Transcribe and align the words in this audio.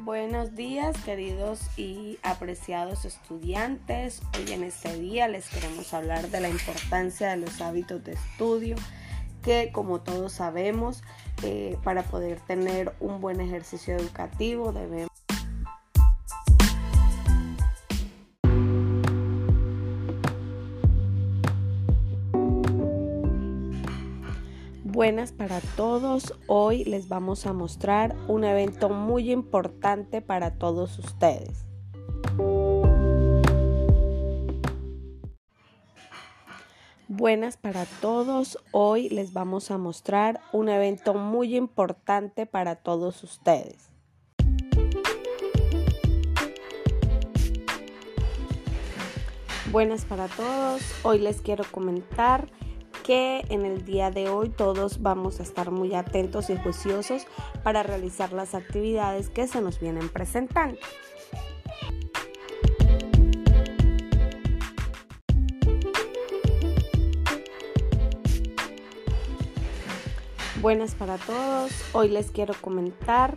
Buenos 0.00 0.56
días, 0.56 0.96
queridos 1.04 1.60
y 1.76 2.18
apreciados 2.24 3.04
estudiantes. 3.04 4.20
Hoy 4.36 4.52
en 4.52 4.64
este 4.64 4.98
día 4.98 5.28
les 5.28 5.48
queremos 5.48 5.94
hablar 5.94 6.28
de 6.28 6.40
la 6.40 6.48
importancia 6.48 7.30
de 7.30 7.36
los 7.36 7.60
hábitos 7.60 8.02
de 8.02 8.14
estudio, 8.14 8.74
que 9.44 9.70
como 9.70 10.00
todos 10.00 10.32
sabemos, 10.32 11.04
eh, 11.44 11.78
para 11.84 12.02
poder 12.02 12.40
tener 12.40 12.94
un 12.98 13.20
buen 13.20 13.40
ejercicio 13.40 13.94
educativo 13.94 14.72
debemos 14.72 15.10
Buenas 24.92 25.32
para 25.32 25.62
todos. 25.74 26.34
Hoy 26.46 26.84
les 26.84 27.08
vamos 27.08 27.46
a 27.46 27.54
mostrar 27.54 28.14
un 28.28 28.44
evento 28.44 28.90
muy 28.90 29.32
importante 29.32 30.20
para 30.20 30.58
todos 30.58 30.98
ustedes. 30.98 31.64
Buenas 37.08 37.56
para 37.56 37.86
todos. 38.02 38.58
Hoy 38.70 39.08
les 39.08 39.32
vamos 39.32 39.70
a 39.70 39.78
mostrar 39.78 40.42
un 40.52 40.68
evento 40.68 41.14
muy 41.14 41.56
importante 41.56 42.44
para 42.44 42.76
todos 42.76 43.24
ustedes. 43.24 43.88
Buenas 49.70 50.04
para 50.04 50.28
todos. 50.28 50.82
Hoy 51.02 51.18
les 51.18 51.40
quiero 51.40 51.64
comentar 51.72 52.50
que 53.02 53.44
en 53.48 53.64
el 53.64 53.84
día 53.84 54.10
de 54.10 54.28
hoy 54.28 54.48
todos 54.48 55.02
vamos 55.02 55.40
a 55.40 55.42
estar 55.42 55.70
muy 55.70 55.94
atentos 55.94 56.50
y 56.50 56.56
juiciosos 56.56 57.26
para 57.62 57.82
realizar 57.82 58.32
las 58.32 58.54
actividades 58.54 59.28
que 59.28 59.46
se 59.46 59.60
nos 59.60 59.80
vienen 59.80 60.08
presentando. 60.08 60.78
Buenas 70.60 70.94
para 70.94 71.18
todos. 71.18 71.72
Hoy 71.92 72.08
les 72.08 72.30
quiero 72.30 72.54
comentar 72.60 73.36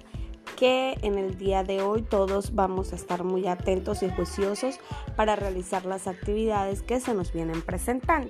que 0.55 0.95
en 1.01 1.17
el 1.17 1.37
día 1.37 1.63
de 1.63 1.81
hoy 1.81 2.03
todos 2.03 2.53
vamos 2.53 2.93
a 2.93 2.95
estar 2.95 3.23
muy 3.23 3.47
atentos 3.47 4.03
y 4.03 4.09
juiciosos 4.09 4.79
para 5.15 5.35
realizar 5.35 5.85
las 5.85 6.07
actividades 6.07 6.83
que 6.83 6.99
se 6.99 7.15
nos 7.15 7.33
vienen 7.33 7.63
presentando. 7.63 8.29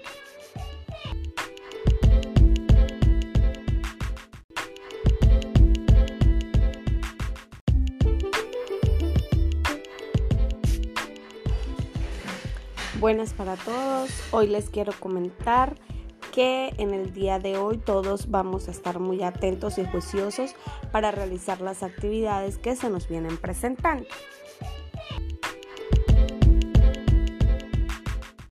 Buenas 13.00 13.34
para 13.34 13.58
todos. 13.58 14.10
Hoy 14.32 14.48
les 14.48 14.70
quiero 14.70 14.94
comentar 14.98 15.76
que 16.34 16.74
en 16.78 16.94
el 16.94 17.14
día 17.14 17.40
de 17.40 17.58
hoy 17.58 17.78
todos 17.78 18.32
vamos 18.32 18.70
a 18.70 18.72
estar 18.72 19.00
muy 19.00 19.22
atentos 19.22 19.78
y 19.78 19.86
juiciosos 19.86 20.56
para 20.94 21.12
realizar 21.12 21.60
las 21.60 21.84
actividades 21.84 22.58
que 22.58 22.78
se 22.78 22.90
nos 22.90 23.10
vienen 23.10 23.38
presentando. 23.38 24.06